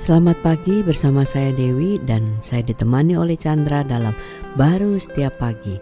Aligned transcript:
Selamat 0.00 0.40
pagi 0.40 0.80
bersama 0.80 1.28
saya 1.28 1.52
Dewi 1.52 2.00
dan 2.08 2.40
saya 2.40 2.64
ditemani 2.64 3.20
oleh 3.20 3.36
Chandra 3.36 3.84
dalam 3.84 4.16
Baru 4.56 4.96
Setiap 4.96 5.36
Pagi. 5.36 5.76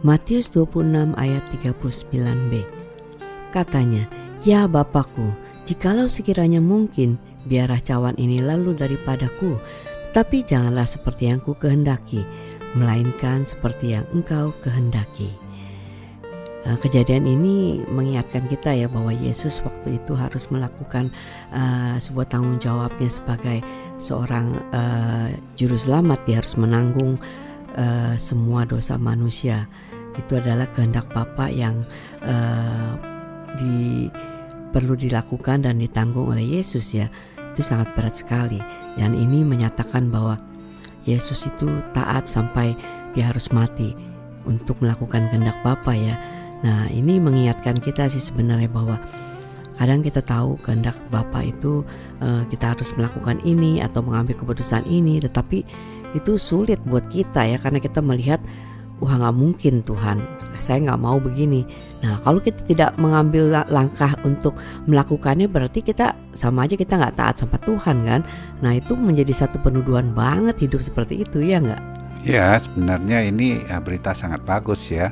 Matius 0.00 0.48
26 0.48 1.12
ayat 1.20 1.44
39b. 1.52 2.64
Katanya, 3.52 4.08
"Ya 4.48 4.64
Bapakku, 4.64 5.36
jikalau 5.68 6.08
sekiranya 6.08 6.56
mungkin, 6.56 7.20
biarlah 7.44 7.84
cawan 7.84 8.16
ini 8.16 8.40
lalu 8.40 8.72
daripadaku, 8.72 9.60
tapi 10.16 10.40
janganlah 10.40 10.88
seperti 10.88 11.28
yang 11.28 11.44
ku 11.44 11.52
kehendaki, 11.52 12.24
melainkan 12.80 13.44
seperti 13.44 13.92
yang 13.92 14.08
engkau 14.16 14.56
kehendaki." 14.64 15.36
Eh, 16.60 16.76
kejadian 16.76 17.24
ini 17.24 17.80
mengingatkan 17.88 18.44
kita 18.44 18.76
ya 18.76 18.84
bahwa 18.84 19.16
Yesus 19.16 19.64
waktu 19.64 19.96
itu 19.96 20.12
harus 20.12 20.44
melakukan 20.52 21.08
uh, 21.56 21.96
sebuah 21.96 22.28
tanggung 22.28 22.60
jawabnya 22.60 23.08
sebagai 23.08 23.64
seorang 23.96 24.60
uh, 24.68 25.32
juru 25.56 25.80
selamat. 25.80 26.20
Dia 26.28 26.44
harus 26.44 26.60
menanggung 26.60 27.16
uh, 27.80 28.12
semua 28.20 28.68
dosa 28.68 29.00
manusia. 29.00 29.72
Itu 30.20 30.36
adalah 30.36 30.68
kehendak 30.76 31.08
Bapa 31.16 31.48
yang 31.48 31.80
uh, 32.28 32.92
di 33.56 34.12
perlu 34.76 35.00
dilakukan 35.00 35.64
dan 35.64 35.80
ditanggung 35.80 36.28
oleh 36.28 36.60
Yesus 36.60 36.92
ya. 36.92 37.08
Itu 37.56 37.64
sangat 37.64 37.88
berat 37.96 38.20
sekali. 38.20 38.60
Dan 39.00 39.16
ini 39.16 39.48
menyatakan 39.48 40.12
bahwa 40.12 40.36
Yesus 41.08 41.48
itu 41.48 41.72
taat 41.96 42.28
sampai 42.28 42.76
dia 43.16 43.32
harus 43.32 43.48
mati 43.48 43.96
untuk 44.44 44.76
melakukan 44.84 45.32
kehendak 45.32 45.56
Bapa 45.64 45.96
ya 45.96 46.39
Nah 46.60 46.88
ini 46.92 47.16
mengingatkan 47.16 47.80
kita 47.80 48.08
sih 48.12 48.20
sebenarnya 48.20 48.68
bahwa 48.68 49.00
kadang 49.80 50.04
kita 50.04 50.20
tahu 50.20 50.60
kehendak 50.60 50.96
Bapa 51.08 51.40
itu 51.40 51.80
uh, 52.20 52.44
kita 52.52 52.76
harus 52.76 52.92
melakukan 52.96 53.40
ini 53.48 53.80
atau 53.80 54.04
mengambil 54.04 54.36
keputusan 54.36 54.84
ini, 54.84 55.24
tetapi 55.24 55.64
itu 56.12 56.36
sulit 56.36 56.76
buat 56.84 57.06
kita 57.08 57.48
ya 57.48 57.56
karena 57.56 57.80
kita 57.80 58.04
melihat 58.04 58.42
wah 59.00 59.16
nggak 59.16 59.36
mungkin 59.36 59.80
Tuhan. 59.80 60.20
Saya 60.60 60.84
nggak 60.84 61.00
mau 61.00 61.16
begini. 61.16 61.64
Nah 62.04 62.20
kalau 62.20 62.44
kita 62.44 62.60
tidak 62.68 62.90
mengambil 63.00 63.48
langkah 63.72 64.12
untuk 64.28 64.52
melakukannya 64.84 65.48
berarti 65.48 65.80
kita 65.80 66.12
sama 66.36 66.68
aja 66.68 66.76
kita 66.76 67.00
nggak 67.00 67.16
taat 67.16 67.40
sama 67.40 67.56
Tuhan 67.64 68.04
kan? 68.04 68.20
Nah 68.60 68.76
itu 68.76 68.92
menjadi 68.92 69.32
satu 69.32 69.56
penuduhan 69.64 70.12
banget 70.12 70.60
hidup 70.60 70.84
seperti 70.84 71.24
itu 71.24 71.40
ya 71.40 71.56
nggak? 71.64 71.80
Ya 72.20 72.60
sebenarnya 72.60 73.24
ini 73.24 73.64
ya, 73.64 73.80
berita 73.80 74.12
sangat 74.12 74.44
bagus 74.44 74.92
ya 74.92 75.08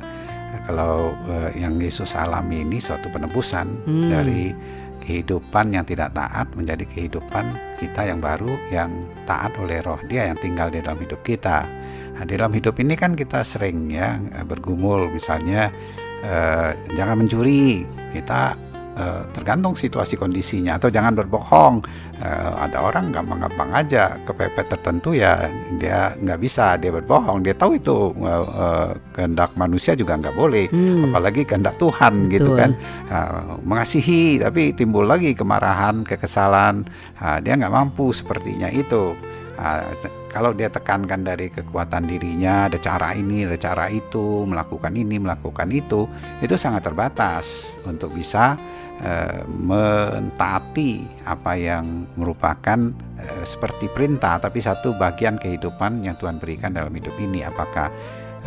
kalau 0.69 1.17
uh, 1.25 1.49
yang 1.57 1.81
Yesus 1.81 2.13
alami 2.13 2.61
ini 2.61 2.77
suatu 2.77 3.09
penebusan 3.09 3.89
hmm. 3.89 4.09
dari 4.13 4.53
kehidupan 5.01 5.73
yang 5.73 5.81
tidak 5.81 6.13
taat 6.13 6.45
menjadi 6.53 6.85
kehidupan 6.85 7.49
kita 7.81 8.05
yang 8.05 8.21
baru 8.21 8.53
yang 8.69 8.93
taat 9.25 9.49
oleh 9.57 9.81
roh 9.81 9.97
dia 10.05 10.29
yang 10.29 10.37
tinggal 10.37 10.69
di 10.69 10.85
dalam 10.85 11.01
hidup 11.01 11.25
kita. 11.25 11.65
Nah, 12.13 12.23
di 12.29 12.37
dalam 12.37 12.53
hidup 12.53 12.77
ini 12.77 12.93
kan 12.93 13.17
kita 13.17 13.41
sering 13.41 13.89
ya 13.89 14.21
bergumul 14.45 15.09
misalnya 15.09 15.73
uh, 16.21 16.77
jangan 16.93 17.25
mencuri. 17.25 17.89
Kita 18.13 18.53
Eh, 18.99 19.23
tergantung 19.31 19.79
situasi 19.79 20.19
kondisinya. 20.19 20.75
Atau 20.75 20.91
jangan 20.91 21.15
berbohong. 21.15 21.79
Uh, 22.19 22.51
ada 22.67 22.83
orang 22.83 23.15
gampang-gampang 23.15 23.71
aja 23.71 24.19
kepepet 24.27 24.67
tertentu 24.67 25.15
ya 25.15 25.47
dia 25.79 26.11
nggak 26.19 26.43
bisa 26.43 26.75
dia 26.75 26.91
berbohong. 26.91 27.47
Dia 27.47 27.55
tahu 27.55 27.79
itu 27.79 28.11
uh, 28.11 28.43
uh, 28.43 28.91
kehendak 29.15 29.55
manusia 29.55 29.95
juga 29.95 30.19
nggak 30.19 30.35
boleh. 30.35 30.67
Hmm. 30.67 31.07
apalagi 31.07 31.47
kehendak 31.47 31.79
Tuhan 31.79 32.27
gitu 32.27 32.51
Betul. 32.51 32.59
gitu 32.59 32.59
kan. 32.59 32.71
Uh, 33.07 33.55
mengasihi 33.63 34.43
tapi 34.43 34.75
timbul 34.75 35.07
lagi 35.07 35.31
kemarahan 35.31 36.03
kekesalan. 36.03 36.83
Uh, 37.23 37.39
dia 37.39 37.55
nggak 37.55 37.71
mampu 37.71 38.11
sepertinya 38.11 38.67
itu. 38.67 39.15
Uh, 39.55 39.87
kalau 40.27 40.51
dia 40.51 40.67
tekankan 40.67 41.25
dari 41.25 41.49
kekuatan 41.49 42.05
dirinya 42.05 42.69
ada 42.69 42.77
cara 42.77 43.17
ini 43.17 43.43
ada 43.49 43.57
cara 43.57 43.89
itu 43.89 44.43
melakukan 44.45 44.93
ini 44.93 45.17
melakukan 45.17 45.67
itu 45.73 46.05
itu 46.39 46.55
sangat 46.55 46.85
terbatas 46.85 47.79
untuk 47.83 48.13
bisa 48.13 48.55
Eh, 48.99 49.47
mentaati 49.47 51.07
apa 51.23 51.55
yang 51.55 52.03
merupakan 52.19 52.91
uh, 53.15 53.43
seperti 53.47 53.87
perintah 53.87 54.43
tapi 54.43 54.59
satu 54.59 54.91
bagian 54.91 55.39
kehidupan 55.39 56.03
yang 56.03 56.19
Tuhan 56.19 56.35
berikan 56.35 56.75
dalam 56.75 56.91
hidup 56.91 57.15
ini. 57.15 57.39
Apakah 57.39 57.87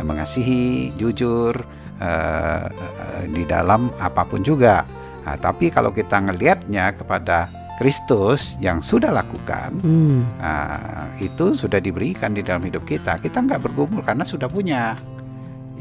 mengasihi 0.05 0.93
jujur 0.93 1.57
uh, 1.97 2.69
di 3.33 3.49
dalam 3.49 3.89
apa 3.97 4.29
pun 4.29 4.45
juga. 4.45 4.85
Nah, 5.25 5.41
tapi 5.41 5.73
kalau 5.73 5.89
kita 5.89 6.21
ngelihatnya 6.21 7.01
kepada 7.01 7.49
Kristus 7.81 8.53
yang 8.61 8.77
sudah 8.85 9.09
lakukan 9.09 9.73
hmm. 9.81 10.37
uh, 10.37 11.17
itu 11.17 11.57
sudah 11.57 11.81
diberikan 11.81 12.37
di 12.37 12.45
dalam 12.45 12.61
hidup 12.61 12.85
kita. 12.85 13.17
Kita 13.17 13.41
nggak 13.41 13.73
bergumul 13.73 14.05
karena 14.05 14.21
sudah 14.21 14.45
punya 14.45 14.93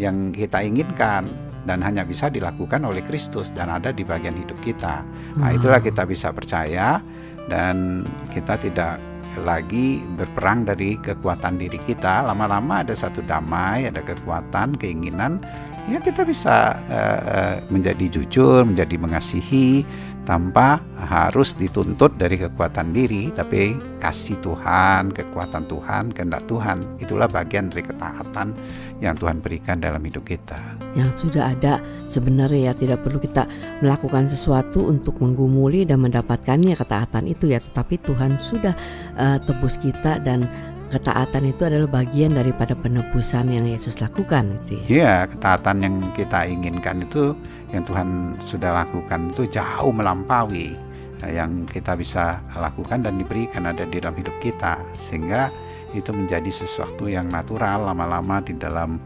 yang 0.01 0.33
kita 0.33 0.65
inginkan 0.65 1.52
dan 1.63 1.83
hanya 1.83 2.03
bisa 2.03 2.29
dilakukan 2.29 2.83
oleh 2.83 3.03
Kristus 3.07 3.55
dan 3.55 3.71
ada 3.71 3.95
di 3.95 4.03
bagian 4.03 4.35
hidup 4.35 4.59
kita. 4.63 5.07
Nah, 5.39 5.49
hmm. 5.51 5.59
itulah 5.59 5.81
kita 5.83 6.03
bisa 6.07 6.35
percaya 6.35 6.99
dan 7.47 8.07
kita 8.35 8.59
tidak 8.59 8.99
lagi 9.41 10.05
berperang 10.19 10.69
dari 10.69 11.01
kekuatan 11.01 11.57
diri 11.57 11.81
kita. 11.89 12.29
Lama-lama 12.29 12.85
ada 12.85 12.93
satu 12.93 13.25
damai, 13.25 13.89
ada 13.89 14.05
kekuatan, 14.05 14.77
keinginan, 14.77 15.41
ya 15.89 15.99
kita 16.03 16.29
bisa 16.29 16.77
uh, 16.93 17.57
menjadi 17.73 18.21
jujur, 18.21 18.69
menjadi 18.69 19.01
mengasihi 19.01 19.87
tanpa 20.23 20.79
harus 20.95 21.57
dituntut 21.59 22.15
dari 22.15 22.39
kekuatan 22.39 22.95
diri, 22.95 23.35
tapi 23.35 23.75
kasih 23.99 24.39
Tuhan, 24.39 25.11
kekuatan 25.11 25.67
Tuhan, 25.67 26.15
kehendak 26.15 26.47
Tuhan. 26.47 26.85
Itulah 27.03 27.27
bagian 27.27 27.73
dari 27.73 27.83
ketaatan 27.83 28.55
yang 29.03 29.19
Tuhan 29.19 29.43
berikan 29.43 29.83
dalam 29.83 30.03
hidup 30.05 30.23
kita. 30.23 30.82
Yang 30.93 31.29
sudah 31.29 31.57
ada 31.57 31.81
sebenarnya 32.07 32.71
ya 32.71 32.73
tidak 32.77 33.01
perlu 33.01 33.17
kita 33.17 33.49
melakukan 33.81 34.29
sesuatu 34.29 34.89
untuk 34.93 35.17
menggumuli 35.25 35.89
dan 35.89 36.05
mendapatkannya 36.05 36.77
ketaatan 36.77 37.25
itu 37.29 37.49
ya, 37.53 37.59
tetapi 37.61 37.97
Tuhan 38.01 38.37
sudah 38.37 38.77
uh, 39.17 39.39
tebus 39.41 39.81
kita 39.81 40.21
dan 40.21 40.45
ketaatan 40.93 41.49
itu 41.49 41.65
adalah 41.65 42.05
bagian 42.05 42.37
daripada 42.37 42.77
penebusan 42.77 43.49
yang 43.49 43.65
Yesus 43.65 43.97
lakukan 44.05 44.61
gitu 44.69 44.77
ya. 44.77 44.85
Iya, 44.93 45.15
ketaatan 45.33 45.77
yang 45.81 45.97
kita 46.13 46.45
inginkan 46.45 47.01
itu 47.01 47.33
yang 47.73 47.83
Tuhan 47.89 48.37
sudah 48.37 48.85
lakukan 48.85 49.33
itu 49.33 49.49
jauh 49.49 49.89
melampaui 49.89 50.77
eh, 51.25 51.33
yang 51.33 51.65
kita 51.65 51.97
bisa 51.97 52.45
lakukan 52.53 53.01
dan 53.01 53.17
diberikan 53.17 53.65
ada 53.65 53.89
di 53.89 53.97
dalam 53.97 54.13
hidup 54.21 54.37
kita 54.45 54.77
sehingga 54.93 55.49
itu 55.97 56.13
menjadi 56.13 56.53
sesuatu 56.53 57.09
yang 57.09 57.29
natural 57.33 57.89
lama-lama 57.89 58.45
di 58.45 58.53
dalam 58.57 59.01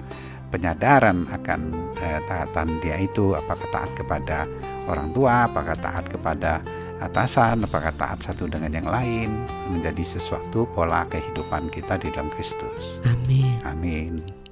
penyadaran 0.50 1.26
akan 1.30 1.60
eh, 1.98 2.20
taatan 2.26 2.78
dia 2.80 2.96
itu 3.00 3.34
apakah 3.34 3.66
taat 3.70 3.90
kepada 3.98 4.46
orang 4.86 5.10
tua 5.10 5.50
apakah 5.50 5.74
taat 5.78 6.06
kepada 6.06 6.62
atasan, 7.00 7.64
apakah 7.68 7.92
taat 7.92 8.24
satu 8.24 8.48
dengan 8.48 8.72
yang 8.72 8.88
lain 8.88 9.28
menjadi 9.68 10.16
sesuatu 10.16 10.64
pola 10.72 11.04
kehidupan 11.12 11.68
kita 11.68 12.00
di 12.00 12.08
dalam 12.08 12.32
Kristus. 12.32 13.04
Amin. 13.04 13.60
Amin. 13.68 14.45